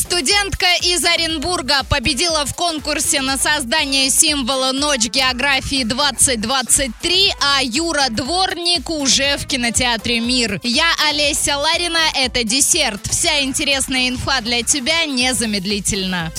Студентка 0.00 0.66
из 0.82 1.04
Оренбурга 1.04 1.84
победила 1.84 2.46
в 2.46 2.54
конкурсе 2.54 3.20
на 3.20 3.36
создание 3.36 4.08
символа 4.08 4.72
«Ночь 4.72 5.08
географии 5.10 5.84
2023», 5.84 7.32
а 7.38 7.62
Юра 7.62 8.06
Дворник 8.08 8.88
уже 8.88 9.36
в 9.36 9.46
кинотеатре 9.46 10.20
«Мир». 10.20 10.58
Я 10.62 10.86
Олеся 11.10 11.58
Ларина, 11.58 12.00
это 12.16 12.44
десерт. 12.44 13.10
Вся 13.10 13.42
интересная 13.42 14.08
инфа 14.08 14.40
для 14.40 14.62
тебя 14.62 15.04
незамедлительно. 15.04 16.32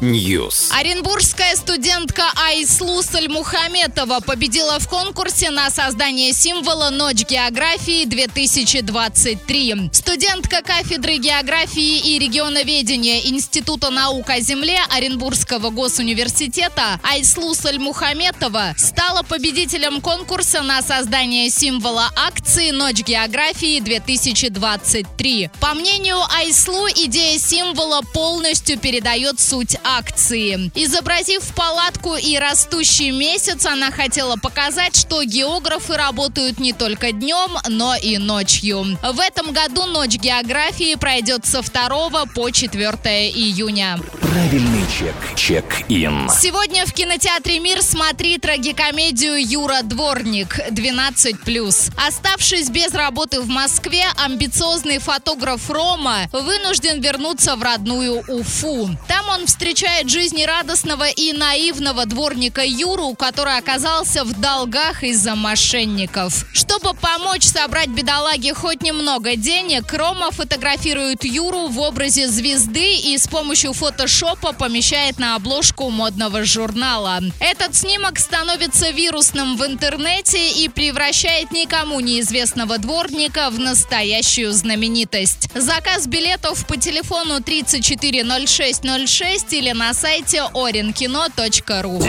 News. 0.00 0.70
Оренбургская 0.70 1.56
студентка 1.56 2.30
Айслу 2.46 3.02
Сальмухаметова 3.02 4.20
победила 4.20 4.78
в 4.78 4.88
конкурсе 4.88 5.50
на 5.50 5.70
создание 5.70 6.32
символа 6.32 6.90
«Ночь 6.90 7.24
географии 7.28 8.06
2023». 8.06 9.92
Студентка 9.92 10.62
кафедры 10.62 11.16
географии 11.16 11.55
географии 11.56 12.14
и 12.14 12.18
регионоведения 12.18 13.28
Института 13.28 13.88
наук 13.88 14.28
о 14.28 14.40
земле 14.40 14.78
Оренбургского 14.90 15.70
госуниверситета 15.70 17.00
Айслу 17.02 17.54
Сальмухаметова 17.54 18.74
стала 18.76 19.22
победителем 19.22 20.02
конкурса 20.02 20.60
на 20.60 20.82
создание 20.82 21.48
символа 21.48 22.10
акции 22.14 22.72
«Ночь 22.72 23.02
географии-2023». 23.02 25.50
По 25.58 25.72
мнению 25.72 26.18
Айслу, 26.30 26.88
идея 26.88 27.38
символа 27.38 28.02
полностью 28.02 28.78
передает 28.78 29.40
суть 29.40 29.78
акции. 29.82 30.70
Изобразив 30.74 31.42
палатку 31.54 32.16
и 32.16 32.36
растущий 32.36 33.12
месяц, 33.12 33.64
она 33.64 33.90
хотела 33.90 34.36
показать, 34.36 34.94
что 34.94 35.24
географы 35.24 35.96
работают 35.96 36.60
не 36.60 36.74
только 36.74 37.12
днем, 37.12 37.56
но 37.70 37.96
и 37.96 38.18
ночью. 38.18 38.98
В 39.02 39.20
этом 39.20 39.52
году 39.52 39.86
«Ночь 39.86 40.16
географии» 40.16 40.96
пройдет 40.96 41.45
со 41.46 41.62
2 41.62 42.26
по 42.34 42.50
4 42.50 42.90
июня. 43.30 44.00
Правильный 44.20 44.84
чек. 44.98 45.14
Чек-ин. 45.36 46.28
Сегодня 46.28 46.84
в 46.86 46.92
кинотеатре 46.92 47.60
«Мир» 47.60 47.82
смотри 47.82 48.38
трагикомедию 48.38 49.40
«Юра 49.40 49.82
Дворник» 49.82 50.58
12+. 50.70 51.92
Оставшись 51.96 52.68
без 52.68 52.92
работы 52.92 53.40
в 53.40 53.48
Москве, 53.48 54.04
амбициозный 54.16 54.98
фотограф 54.98 55.70
Рома 55.70 56.28
вынужден 56.32 57.00
вернуться 57.00 57.54
в 57.54 57.62
родную 57.62 58.24
Уфу. 58.28 58.90
Там 59.06 59.28
он 59.28 59.46
встречает 59.46 60.10
жизнерадостного 60.10 61.08
и 61.08 61.32
наивного 61.32 62.06
дворника 62.06 62.62
Юру, 62.64 63.14
который 63.14 63.56
оказался 63.56 64.24
в 64.24 64.40
долгах 64.40 65.04
из-за 65.04 65.36
мошенников. 65.36 66.44
Чтобы 66.52 66.94
помочь 66.94 67.44
собрать 67.44 67.88
бедолаге 67.88 68.52
хоть 68.52 68.82
немного 68.82 69.36
денег, 69.36 69.92
Рома 69.92 70.30
фотографирует 70.30 71.24
Юру 71.36 71.68
в 71.68 71.78
образе 71.80 72.28
звезды 72.28 72.96
и 72.96 73.18
с 73.18 73.28
помощью 73.28 73.74
фотошопа 73.74 74.54
помещает 74.54 75.18
на 75.18 75.34
обложку 75.34 75.90
модного 75.90 76.44
журнала. 76.44 77.20
Этот 77.40 77.74
снимок 77.74 78.18
становится 78.18 78.88
вирусным 78.88 79.58
в 79.58 79.66
интернете 79.66 80.50
и 80.50 80.70
превращает 80.70 81.52
никому 81.52 82.00
неизвестного 82.00 82.78
дворника 82.78 83.50
в 83.50 83.58
настоящую 83.58 84.54
знаменитость. 84.54 85.50
Заказ 85.54 86.06
билетов 86.06 86.66
по 86.66 86.78
телефону 86.78 87.42
340606 87.42 89.52
или 89.52 89.72
на 89.72 89.92
сайте 89.92 90.38
orinkino.ru. 90.54 92.02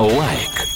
Лайк. 0.00 0.69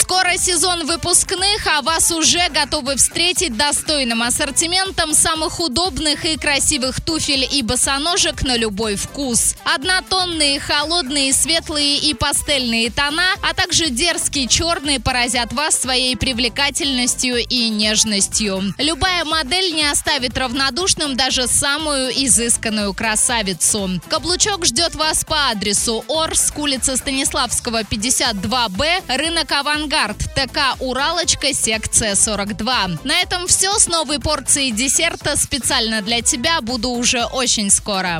Скоро 0.00 0.36
сезон 0.36 0.86
выпускных, 0.86 1.66
а 1.66 1.82
вас 1.82 2.10
уже 2.10 2.48
готовы 2.50 2.96
встретить 2.96 3.56
достойным 3.56 4.22
ассортиментом 4.22 5.14
самых 5.14 5.60
удобных 5.60 6.24
и 6.24 6.36
красивых 6.36 7.00
туфель 7.00 7.48
и 7.50 7.62
босоножек 7.62 8.42
на 8.42 8.56
любой 8.56 8.96
вкус. 8.96 9.56
Однотонные, 9.64 10.60
холодные, 10.60 11.32
светлые 11.32 11.98
и 11.98 12.14
пастельные 12.14 12.90
тона, 12.90 13.24
а 13.42 13.54
также 13.54 13.90
дерзкие 13.90 14.46
черные 14.46 15.00
поразят 15.00 15.52
вас 15.52 15.80
своей 15.80 16.16
привлекательностью 16.16 17.38
и 17.38 17.68
нежностью. 17.68 18.74
Любая 18.78 19.24
модель 19.24 19.74
не 19.74 19.90
оставит 19.90 20.36
равнодушным 20.38 21.16
даже 21.16 21.48
самую 21.48 22.10
изысканную 22.10 22.94
красавицу. 22.94 24.00
Каблучок 24.08 24.66
ждет 24.66 24.94
вас 24.94 25.24
по 25.24 25.48
адресу 25.48 26.04
Орск, 26.08 26.58
улица 26.58 26.96
Станиславского, 26.96 27.82
52Б, 27.82 29.02
рынок 29.16 29.45
«Авангард», 29.52 30.18
ТК 30.34 30.76
«Уралочка», 30.80 31.52
секция 31.52 32.14
42. 32.14 32.88
На 33.04 33.20
этом 33.20 33.46
все 33.46 33.72
с 33.78 33.86
новой 33.86 34.20
порцией 34.20 34.70
десерта 34.70 35.36
специально 35.36 36.02
для 36.02 36.20
тебя. 36.22 36.60
Буду 36.60 36.90
уже 36.90 37.24
очень 37.24 37.70
скоро. 37.70 38.14